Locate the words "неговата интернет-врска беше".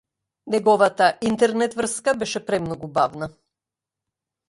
0.55-2.43